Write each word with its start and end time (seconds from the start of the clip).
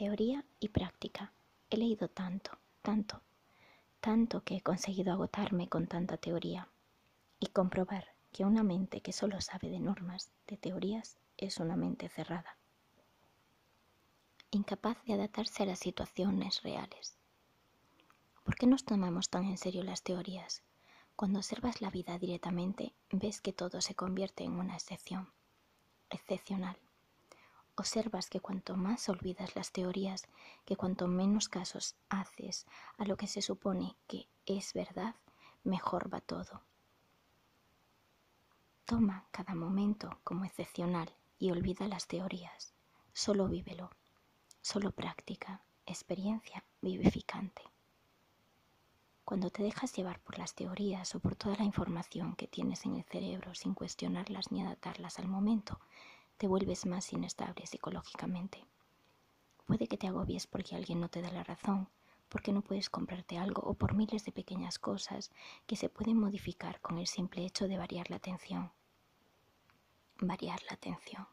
Teoría 0.00 0.46
y 0.60 0.70
práctica. 0.70 1.30
He 1.68 1.76
leído 1.76 2.08
tanto, 2.08 2.52
tanto, 2.80 3.20
tanto 4.00 4.42
que 4.44 4.56
he 4.56 4.62
conseguido 4.62 5.12
agotarme 5.12 5.68
con 5.68 5.88
tanta 5.88 6.16
teoría 6.16 6.70
y 7.38 7.48
comprobar 7.48 8.06
que 8.32 8.46
una 8.46 8.62
mente 8.62 9.02
que 9.02 9.12
solo 9.12 9.42
sabe 9.42 9.68
de 9.68 9.78
normas, 9.78 10.32
de 10.46 10.56
teorías, 10.56 11.18
es 11.36 11.58
una 11.58 11.76
mente 11.76 12.08
cerrada, 12.08 12.56
incapaz 14.50 14.96
de 15.04 15.12
adaptarse 15.12 15.64
a 15.64 15.66
las 15.66 15.80
situaciones 15.80 16.62
reales. 16.62 17.18
¿Por 18.42 18.56
qué 18.56 18.66
nos 18.66 18.86
tomamos 18.86 19.28
tan 19.28 19.44
en 19.44 19.58
serio 19.58 19.82
las 19.82 20.02
teorías? 20.02 20.62
Cuando 21.14 21.40
observas 21.40 21.82
la 21.82 21.90
vida 21.90 22.18
directamente, 22.18 22.94
ves 23.12 23.42
que 23.42 23.52
todo 23.52 23.82
se 23.82 23.94
convierte 23.94 24.44
en 24.44 24.52
una 24.52 24.76
excepción, 24.76 25.28
excepcional 26.08 26.78
observas 27.80 28.28
que 28.28 28.40
cuanto 28.40 28.76
más 28.76 29.08
olvidas 29.08 29.56
las 29.56 29.72
teorías, 29.72 30.28
que 30.64 30.76
cuanto 30.76 31.08
menos 31.08 31.48
casos 31.48 31.96
haces 32.08 32.66
a 32.98 33.04
lo 33.04 33.16
que 33.16 33.26
se 33.26 33.42
supone 33.42 33.96
que 34.06 34.28
es 34.46 34.72
verdad, 34.72 35.16
mejor 35.64 36.12
va 36.12 36.20
todo. 36.20 36.62
Toma 38.84 39.26
cada 39.30 39.54
momento 39.54 40.18
como 40.24 40.44
excepcional 40.44 41.12
y 41.38 41.50
olvida 41.50 41.88
las 41.88 42.06
teorías. 42.06 42.74
Solo 43.12 43.48
vívelo, 43.48 43.90
solo 44.60 44.92
práctica, 44.92 45.62
experiencia 45.86 46.64
vivificante. 46.80 47.62
Cuando 49.24 49.50
te 49.50 49.62
dejas 49.62 49.94
llevar 49.94 50.20
por 50.20 50.38
las 50.38 50.54
teorías 50.54 51.14
o 51.14 51.20
por 51.20 51.36
toda 51.36 51.56
la 51.56 51.64
información 51.64 52.34
que 52.34 52.48
tienes 52.48 52.84
en 52.84 52.96
el 52.96 53.04
cerebro 53.04 53.54
sin 53.54 53.74
cuestionarlas 53.74 54.50
ni 54.50 54.62
adaptarlas 54.62 55.18
al 55.18 55.28
momento, 55.28 55.78
te 56.40 56.48
vuelves 56.48 56.86
más 56.86 57.12
inestable 57.12 57.66
psicológicamente. 57.66 58.64
Puede 59.66 59.86
que 59.88 59.98
te 59.98 60.06
agobies 60.06 60.46
porque 60.46 60.74
alguien 60.74 60.98
no 60.98 61.10
te 61.10 61.20
da 61.20 61.30
la 61.30 61.44
razón, 61.44 61.90
porque 62.30 62.50
no 62.50 62.62
puedes 62.62 62.88
comprarte 62.88 63.36
algo 63.36 63.60
o 63.60 63.74
por 63.74 63.92
miles 63.92 64.24
de 64.24 64.32
pequeñas 64.32 64.78
cosas 64.78 65.30
que 65.66 65.76
se 65.76 65.90
pueden 65.90 66.18
modificar 66.18 66.80
con 66.80 66.96
el 66.96 67.06
simple 67.08 67.44
hecho 67.44 67.68
de 67.68 67.76
variar 67.76 68.08
la 68.08 68.16
atención. 68.16 68.72
Variar 70.18 70.62
la 70.62 70.76
atención. 70.76 71.28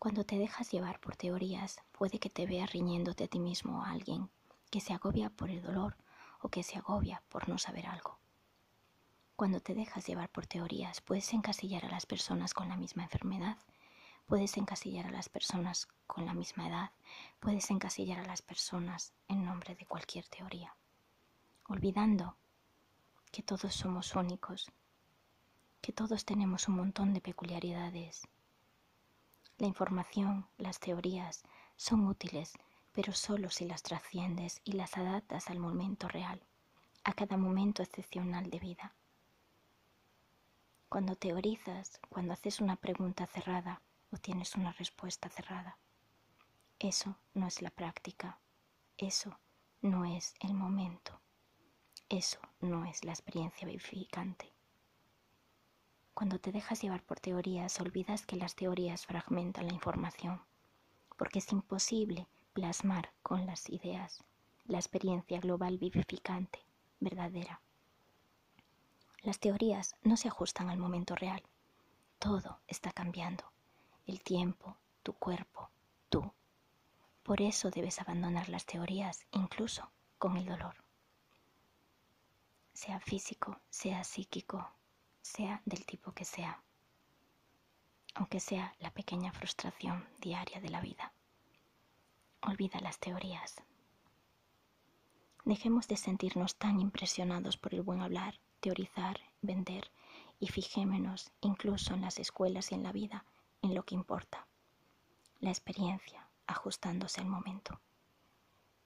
Cuando 0.00 0.24
te 0.24 0.36
dejas 0.36 0.68
llevar 0.72 0.98
por 0.98 1.14
teorías, 1.14 1.80
puede 1.92 2.18
que 2.18 2.28
te 2.28 2.44
veas 2.46 2.72
riñéndote 2.72 3.22
a 3.22 3.28
ti 3.28 3.38
mismo 3.38 3.84
a 3.84 3.92
alguien 3.92 4.30
que 4.68 4.80
se 4.80 4.92
agobia 4.92 5.30
por 5.30 5.48
el 5.48 5.62
dolor 5.62 5.96
o 6.40 6.48
que 6.48 6.64
se 6.64 6.76
agobia 6.76 7.22
por 7.28 7.48
no 7.48 7.56
saber 7.58 7.86
algo. 7.86 8.18
Cuando 9.42 9.58
te 9.58 9.74
dejas 9.74 10.06
llevar 10.06 10.28
por 10.28 10.46
teorías, 10.46 11.00
puedes 11.00 11.32
encasillar 11.32 11.84
a 11.84 11.90
las 11.90 12.06
personas 12.06 12.54
con 12.54 12.68
la 12.68 12.76
misma 12.76 13.02
enfermedad, 13.02 13.58
puedes 14.26 14.56
encasillar 14.56 15.08
a 15.08 15.10
las 15.10 15.28
personas 15.28 15.88
con 16.06 16.26
la 16.26 16.32
misma 16.32 16.68
edad, 16.68 16.92
puedes 17.40 17.68
encasillar 17.72 18.20
a 18.20 18.24
las 18.24 18.40
personas 18.40 19.12
en 19.26 19.44
nombre 19.44 19.74
de 19.74 19.84
cualquier 19.84 20.28
teoría, 20.28 20.76
olvidando 21.66 22.36
que 23.32 23.42
todos 23.42 23.74
somos 23.74 24.14
únicos, 24.14 24.70
que 25.80 25.90
todos 25.90 26.24
tenemos 26.24 26.68
un 26.68 26.76
montón 26.76 27.12
de 27.12 27.20
peculiaridades. 27.20 28.28
La 29.58 29.66
información, 29.66 30.46
las 30.56 30.78
teorías 30.78 31.42
son 31.74 32.06
útiles, 32.06 32.52
pero 32.92 33.12
solo 33.12 33.50
si 33.50 33.64
las 33.64 33.82
trasciendes 33.82 34.60
y 34.62 34.74
las 34.74 34.96
adaptas 34.96 35.50
al 35.50 35.58
momento 35.58 36.06
real, 36.06 36.40
a 37.02 37.12
cada 37.12 37.36
momento 37.36 37.82
excepcional 37.82 38.48
de 38.48 38.60
vida. 38.60 38.94
Cuando 40.92 41.16
teorizas, 41.16 41.98
cuando 42.10 42.34
haces 42.34 42.60
una 42.60 42.76
pregunta 42.76 43.26
cerrada 43.26 43.80
o 44.10 44.18
tienes 44.18 44.56
una 44.56 44.72
respuesta 44.72 45.30
cerrada. 45.30 45.78
Eso 46.78 47.16
no 47.32 47.46
es 47.46 47.62
la 47.62 47.70
práctica, 47.70 48.38
eso 48.98 49.38
no 49.80 50.04
es 50.04 50.34
el 50.40 50.52
momento, 50.52 51.18
eso 52.10 52.40
no 52.60 52.84
es 52.84 53.06
la 53.06 53.12
experiencia 53.12 53.66
vivificante. 53.66 54.52
Cuando 56.12 56.38
te 56.38 56.52
dejas 56.52 56.82
llevar 56.82 57.02
por 57.02 57.20
teorías, 57.20 57.80
olvidas 57.80 58.26
que 58.26 58.36
las 58.36 58.54
teorías 58.54 59.06
fragmentan 59.06 59.68
la 59.68 59.72
información, 59.72 60.42
porque 61.16 61.38
es 61.38 61.50
imposible 61.52 62.26
plasmar 62.52 63.14
con 63.22 63.46
las 63.46 63.70
ideas 63.70 64.22
la 64.66 64.76
experiencia 64.76 65.40
global 65.40 65.78
vivificante, 65.78 66.58
verdadera. 67.00 67.62
Las 69.22 69.38
teorías 69.38 69.94
no 70.02 70.16
se 70.16 70.26
ajustan 70.26 70.68
al 70.68 70.78
momento 70.78 71.14
real. 71.14 71.44
Todo 72.18 72.58
está 72.66 72.90
cambiando. 72.90 73.44
El 74.04 74.20
tiempo, 74.20 74.76
tu 75.04 75.12
cuerpo, 75.12 75.70
tú. 76.08 76.32
Por 77.22 77.40
eso 77.40 77.70
debes 77.70 78.00
abandonar 78.00 78.48
las 78.48 78.66
teorías, 78.66 79.24
incluso 79.30 79.88
con 80.18 80.36
el 80.36 80.46
dolor. 80.46 80.74
Sea 82.72 82.98
físico, 82.98 83.60
sea 83.70 84.02
psíquico, 84.02 84.68
sea 85.20 85.62
del 85.66 85.86
tipo 85.86 86.10
que 86.10 86.24
sea. 86.24 86.60
Aunque 88.14 88.40
sea 88.40 88.74
la 88.80 88.90
pequeña 88.90 89.30
frustración 89.32 90.04
diaria 90.20 90.60
de 90.60 90.68
la 90.68 90.80
vida. 90.80 91.12
Olvida 92.40 92.80
las 92.80 92.98
teorías. 92.98 93.62
Dejemos 95.44 95.86
de 95.86 95.96
sentirnos 95.96 96.56
tan 96.56 96.80
impresionados 96.80 97.56
por 97.56 97.72
el 97.72 97.82
buen 97.82 98.00
hablar 98.00 98.40
teorizar, 98.62 99.20
vender 99.42 99.90
y 100.38 100.46
fijémonos 100.46 101.32
incluso 101.40 101.92
en 101.94 102.00
las 102.00 102.18
escuelas 102.18 102.70
y 102.70 102.76
en 102.76 102.84
la 102.84 102.92
vida 102.92 103.26
en 103.60 103.74
lo 103.74 103.82
que 103.82 103.96
importa, 103.96 104.46
la 105.40 105.50
experiencia 105.50 106.28
ajustándose 106.46 107.20
al 107.20 107.26
momento. 107.26 107.80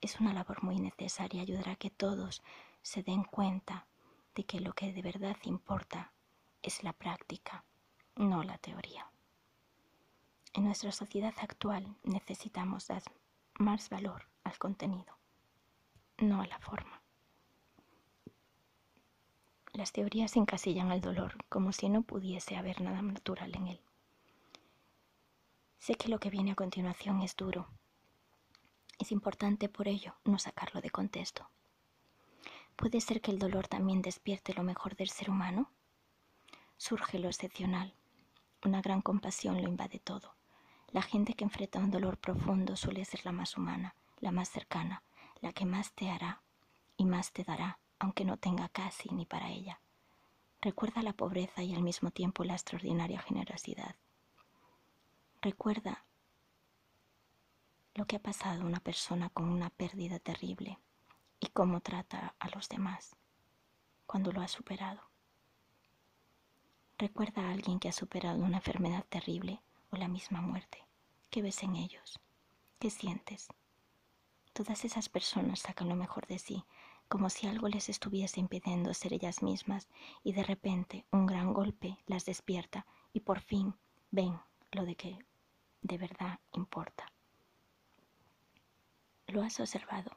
Es 0.01 0.19
una 0.19 0.33
labor 0.33 0.63
muy 0.63 0.81
necesaria, 0.81 1.43
ayudar 1.43 1.69
a 1.69 1.77
que 1.77 1.91
todos 1.91 2.43
se 2.83 3.03
den 3.03 3.25
cuenta 3.25 3.87
de 4.35 4.45
que 4.45 4.61
lo 4.61 4.73
que 4.73 4.93
de 4.93 5.03
verdad 5.03 5.37
importa 5.45 6.13
es 6.63 6.83
la 6.83 6.93
práctica, 6.93 7.65
no 8.15 8.43
la 8.43 8.59
teoría. 8.59 9.11
En 10.55 10.65
nuestra 10.65 10.91
sociedad 10.91 11.35
actual 11.39 11.97
necesitamos 12.03 12.89
dar 12.89 13.03
más 13.59 13.91
valor 13.91 14.29
al 14.43 14.57
contenido, 14.59 15.19
no 16.19 16.41
a 16.41 16.47
la 16.47 16.59
forma. 16.59 16.96
Las 19.77 19.93
teorías 19.93 20.35
encasillan 20.37 20.91
al 20.91 21.03
dolor 21.03 21.35
como 21.51 21.71
si 21.71 21.91
no 21.91 22.01
pudiese 22.01 22.57
haber 22.57 22.81
nada 22.81 23.03
natural 23.03 23.55
en 23.55 23.67
él. 23.67 23.81
Sé 25.79 25.97
que 25.97 26.09
lo 26.09 26.19
que 26.19 26.31
viene 26.31 26.53
a 26.53 26.55
continuación 26.55 27.21
es 27.21 27.37
duro. 27.37 27.69
Es 28.99 29.13
importante 29.13 29.69
por 29.69 29.87
ello 29.87 30.15
no 30.25 30.39
sacarlo 30.39 30.81
de 30.81 30.89
contexto. 30.89 31.51
¿Puede 32.75 33.03
ser 33.03 33.21
que 33.21 33.31
el 33.31 33.39
dolor 33.39 33.69
también 33.69 34.01
despierte 34.01 34.55
lo 34.55 34.63
mejor 34.63 34.97
del 34.97 35.11
ser 35.11 35.29
humano? 35.29 35.71
Surge 36.79 37.19
lo 37.19 37.29
excepcional. 37.29 37.93
Una 38.65 38.81
gran 38.81 39.03
compasión 39.03 39.61
lo 39.61 39.69
invade 39.69 39.99
todo. 39.99 40.37
La 40.91 41.03
gente 41.03 41.35
que 41.35 41.45
enfrenta 41.45 41.81
un 41.81 41.91
dolor 41.91 42.17
profundo 42.17 42.77
suele 42.77 43.05
ser 43.05 43.27
la 43.27 43.33
más 43.33 43.59
humana, 43.59 43.95
la 44.21 44.33
más 44.33 44.49
cercana, 44.49 45.03
la 45.43 45.53
que 45.53 45.67
más 45.67 45.93
te 45.93 46.09
hará 46.09 46.41
y 46.97 47.05
más 47.05 47.31
te 47.33 47.45
dará 47.45 47.79
aunque 47.99 48.25
no 48.25 48.37
tenga 48.37 48.69
casi 48.69 49.09
ni 49.11 49.27
para 49.27 49.51
ella. 49.51 49.81
Recuerda 50.61 51.03
la 51.03 51.13
pobreza 51.13 51.63
y 51.63 51.75
al 51.75 51.83
mismo 51.83 52.11
tiempo 52.11 52.45
la 52.45 52.55
extraordinaria 52.55 53.21
generosidad. 53.21 53.97
Recuerda 55.41 56.05
lo 57.95 58.07
que 58.07 58.17
ha 58.17 58.23
pasado 58.23 58.65
una 58.65 58.81
persona 58.81 59.31
con 59.31 59.49
una 59.49 59.71
pérdida 59.71 60.19
terrible 60.19 60.79
y 61.41 61.49
cómo 61.49 61.81
trata 61.81 62.35
a 62.39 62.49
los 62.51 62.69
demás 62.69 63.17
cuando 64.07 64.33
lo 64.33 64.41
ha 64.41 64.49
superado. 64.49 65.03
Recuerda 66.99 67.43
a 67.43 67.53
alguien 67.53 67.79
que 67.79 67.89
ha 67.89 67.93
superado 67.93 68.43
una 68.43 68.59
enfermedad 68.59 69.05
terrible 69.09 69.63
o 69.91 69.97
la 69.97 70.09
misma 70.09 70.41
muerte. 70.41 70.85
¿Qué 71.31 71.43
ves 71.43 71.63
en 71.63 71.77
ellos? 71.77 72.19
¿Qué 72.79 72.91
sientes? 72.91 73.49
Todas 74.53 74.85
esas 74.85 75.09
personas 75.09 75.61
sacan 75.61 75.89
lo 75.89 75.97
mejor 75.97 76.27
de 76.27 76.39
sí 76.39 76.65
como 77.09 77.31
si 77.31 77.47
algo 77.47 77.69
les 77.69 77.89
estuviese 77.89 78.41
impidiendo 78.41 78.93
ser 78.93 79.13
ellas 79.13 79.43
mismas 79.43 79.89
y 80.25 80.33
de 80.33 80.43
repente 80.43 81.05
un 81.13 81.27
gran 81.27 81.53
golpe 81.53 81.99
las 82.07 82.25
despierta 82.25 82.87
y 83.13 83.21
por 83.21 83.41
fin 83.41 83.75
ven 84.11 84.39
lo 84.73 84.85
de 84.85 84.97
que 84.97 85.19
de 85.83 85.99
verdad 85.99 86.41
importa. 86.53 87.13
¿Lo 89.29 89.43
has 89.43 89.61
observado? 89.61 90.11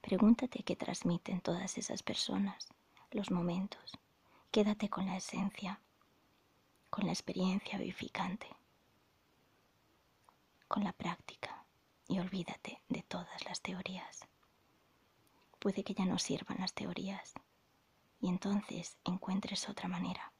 Pregúntate 0.00 0.62
qué 0.62 0.76
transmiten 0.76 1.40
todas 1.40 1.78
esas 1.78 2.02
personas, 2.02 2.68
los 3.10 3.30
momentos. 3.30 3.98
Quédate 4.50 4.88
con 4.88 5.06
la 5.06 5.16
esencia, 5.16 5.80
con 6.90 7.06
la 7.06 7.12
experiencia 7.12 7.78
vivificante, 7.78 8.48
con 10.68 10.84
la 10.84 10.92
práctica 10.92 11.64
y 12.08 12.18
olvídate 12.18 12.82
de 12.88 13.02
todas 13.02 13.44
las 13.44 13.60
teorías 13.60 14.26
puede 15.62 15.84
que 15.84 15.94
ya 15.94 16.04
no 16.04 16.18
sirvan 16.18 16.58
las 16.58 16.74
teorías 16.74 17.34
y 18.20 18.28
entonces 18.28 18.98
encuentres 19.04 19.68
otra 19.68 19.86
manera. 19.88 20.32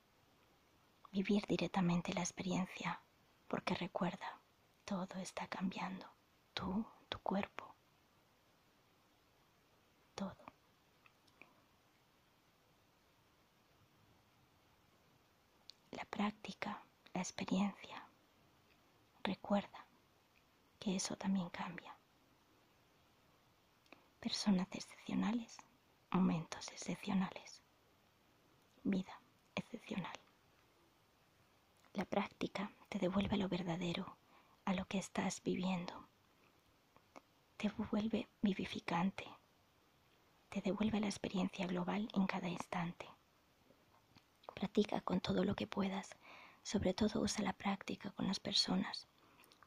Vivir 1.12 1.46
directamente 1.46 2.12
la 2.12 2.22
experiencia, 2.22 3.00
porque 3.46 3.76
recuerda, 3.76 4.40
todo 4.84 5.06
está 5.20 5.46
cambiando. 5.46 6.04
Tú, 6.54 6.84
tu 7.08 7.20
cuerpo, 7.20 7.72
todo. 10.16 10.44
La 15.92 16.04
práctica, 16.06 16.82
la 17.14 17.20
experiencia, 17.20 18.08
recuerda 19.22 19.86
que 20.80 20.96
eso 20.96 21.14
también 21.16 21.48
cambia. 21.50 21.91
Personas 24.22 24.68
excepcionales, 24.70 25.56
momentos 26.12 26.68
excepcionales, 26.68 27.60
vida 28.84 29.20
excepcional. 29.56 30.14
La 31.94 32.04
práctica 32.04 32.70
te 32.88 33.00
devuelve 33.00 33.36
lo 33.36 33.48
verdadero, 33.48 34.16
a 34.64 34.74
lo 34.74 34.84
que 34.84 34.98
estás 34.98 35.42
viviendo. 35.42 36.06
Te 37.56 37.68
vuelve 37.90 38.28
vivificante. 38.42 39.26
Te 40.50 40.60
devuelve 40.60 41.00
la 41.00 41.08
experiencia 41.08 41.66
global 41.66 42.08
en 42.14 42.26
cada 42.28 42.48
instante. 42.48 43.08
Practica 44.54 45.00
con 45.00 45.20
todo 45.20 45.42
lo 45.42 45.56
que 45.56 45.66
puedas. 45.66 46.10
Sobre 46.62 46.94
todo 46.94 47.22
usa 47.22 47.42
la 47.42 47.54
práctica 47.54 48.12
con 48.12 48.28
las 48.28 48.38
personas. 48.38 49.08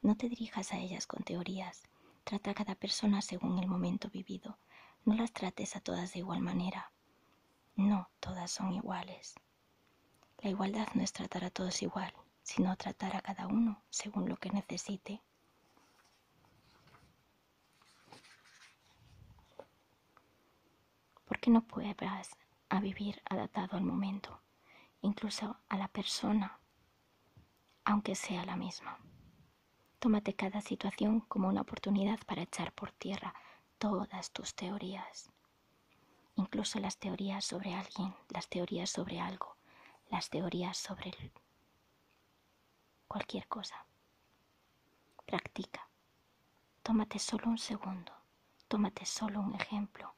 No 0.00 0.16
te 0.16 0.30
dirijas 0.30 0.72
a 0.72 0.78
ellas 0.78 1.06
con 1.06 1.22
teorías. 1.24 1.82
Trata 2.26 2.50
a 2.50 2.54
cada 2.54 2.74
persona 2.74 3.22
según 3.22 3.60
el 3.60 3.68
momento 3.68 4.10
vivido. 4.10 4.58
No 5.04 5.14
las 5.14 5.32
trates 5.32 5.76
a 5.76 5.80
todas 5.80 6.12
de 6.12 6.18
igual 6.18 6.40
manera. 6.40 6.90
No, 7.76 8.10
todas 8.18 8.50
son 8.50 8.72
iguales. 8.72 9.36
La 10.38 10.50
igualdad 10.50 10.88
no 10.94 11.04
es 11.04 11.12
tratar 11.12 11.44
a 11.44 11.50
todos 11.50 11.82
igual, 11.82 12.12
sino 12.42 12.76
tratar 12.76 13.14
a 13.14 13.20
cada 13.20 13.46
uno 13.46 13.80
según 13.90 14.28
lo 14.28 14.36
que 14.38 14.50
necesite. 14.50 15.22
¿Por 21.26 21.38
qué 21.38 21.52
no 21.52 21.64
puedas 21.64 22.36
a 22.70 22.80
vivir 22.80 23.22
adaptado 23.30 23.76
al 23.76 23.84
momento, 23.84 24.42
incluso 25.00 25.60
a 25.68 25.76
la 25.76 25.86
persona, 25.86 26.58
aunque 27.84 28.16
sea 28.16 28.44
la 28.44 28.56
misma? 28.56 28.98
Tómate 29.98 30.34
cada 30.34 30.60
situación 30.60 31.20
como 31.20 31.48
una 31.48 31.62
oportunidad 31.62 32.18
para 32.26 32.42
echar 32.42 32.72
por 32.72 32.92
tierra 32.92 33.34
todas 33.78 34.30
tus 34.30 34.54
teorías, 34.54 35.30
incluso 36.36 36.78
las 36.80 36.98
teorías 36.98 37.44
sobre 37.44 37.74
alguien, 37.74 38.14
las 38.28 38.48
teorías 38.48 38.90
sobre 38.90 39.20
algo, 39.20 39.56
las 40.10 40.28
teorías 40.30 40.76
sobre 40.76 41.12
cualquier 43.08 43.48
cosa. 43.48 43.86
Practica. 45.24 45.88
Tómate 46.82 47.18
solo 47.18 47.48
un 47.48 47.58
segundo, 47.58 48.12
tómate 48.68 49.04
solo 49.06 49.40
un 49.40 49.54
ejemplo, 49.54 50.14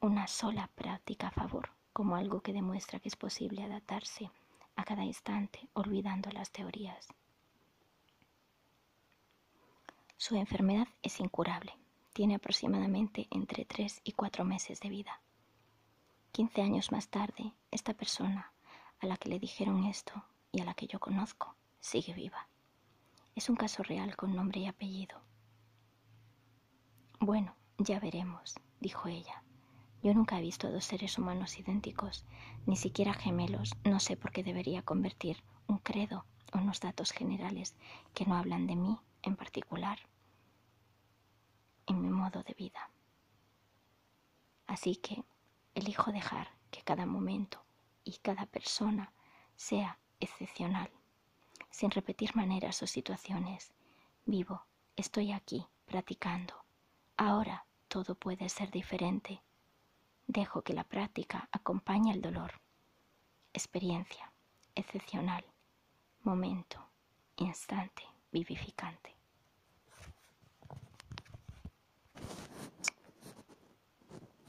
una 0.00 0.26
sola 0.26 0.68
práctica 0.74 1.28
a 1.28 1.32
favor, 1.32 1.70
como 1.92 2.16
algo 2.16 2.42
que 2.42 2.52
demuestra 2.52 3.00
que 3.00 3.08
es 3.08 3.16
posible 3.16 3.64
adaptarse 3.64 4.30
a 4.76 4.84
cada 4.84 5.04
instante, 5.04 5.68
olvidando 5.72 6.30
las 6.30 6.50
teorías. 6.52 7.08
Su 10.22 10.36
enfermedad 10.36 10.86
es 11.00 11.18
incurable. 11.18 11.74
Tiene 12.12 12.34
aproximadamente 12.34 13.26
entre 13.30 13.64
3 13.64 14.02
y 14.04 14.12
4 14.12 14.44
meses 14.44 14.78
de 14.80 14.90
vida. 14.90 15.22
15 16.32 16.60
años 16.60 16.92
más 16.92 17.08
tarde, 17.08 17.54
esta 17.70 17.94
persona 17.94 18.52
a 18.98 19.06
la 19.06 19.16
que 19.16 19.30
le 19.30 19.38
dijeron 19.38 19.84
esto 19.84 20.22
y 20.52 20.60
a 20.60 20.66
la 20.66 20.74
que 20.74 20.86
yo 20.86 21.00
conozco 21.00 21.56
sigue 21.80 22.12
viva. 22.12 22.48
Es 23.34 23.48
un 23.48 23.56
caso 23.56 23.82
real 23.82 24.14
con 24.14 24.36
nombre 24.36 24.60
y 24.60 24.66
apellido. 24.66 25.22
Bueno, 27.18 27.56
ya 27.78 27.98
veremos, 27.98 28.56
dijo 28.78 29.08
ella. 29.08 29.42
Yo 30.02 30.12
nunca 30.12 30.38
he 30.38 30.42
visto 30.42 30.70
dos 30.70 30.84
seres 30.84 31.16
humanos 31.16 31.58
idénticos, 31.58 32.26
ni 32.66 32.76
siquiera 32.76 33.14
gemelos. 33.14 33.74
No 33.84 34.00
sé 34.00 34.18
por 34.18 34.32
qué 34.32 34.42
debería 34.42 34.82
convertir 34.82 35.42
un 35.66 35.78
credo 35.78 36.26
o 36.52 36.58
unos 36.58 36.80
datos 36.80 37.10
generales 37.10 37.74
que 38.12 38.26
no 38.26 38.36
hablan 38.36 38.66
de 38.66 38.76
mí 38.76 38.98
en 39.22 39.36
particular 39.36 39.98
en 41.90 42.00
mi 42.00 42.08
modo 42.08 42.44
de 42.44 42.54
vida. 42.54 42.88
Así 44.68 44.94
que 44.94 45.24
elijo 45.74 46.12
dejar 46.12 46.48
que 46.70 46.82
cada 46.82 47.04
momento 47.04 47.64
y 48.04 48.18
cada 48.18 48.46
persona 48.46 49.12
sea 49.56 49.98
excepcional, 50.20 50.88
sin 51.68 51.90
repetir 51.90 52.36
maneras 52.36 52.80
o 52.84 52.86
situaciones. 52.86 53.72
Vivo, 54.24 54.64
estoy 54.94 55.32
aquí, 55.32 55.66
practicando. 55.84 56.54
Ahora 57.16 57.66
todo 57.88 58.14
puede 58.14 58.48
ser 58.48 58.70
diferente. 58.70 59.42
Dejo 60.28 60.62
que 60.62 60.74
la 60.74 60.84
práctica 60.84 61.48
acompañe 61.50 62.12
el 62.12 62.22
dolor. 62.22 62.52
Experiencia, 63.52 64.32
excepcional, 64.76 65.44
momento, 66.22 66.88
instante, 67.34 68.04
vivificante. 68.30 69.19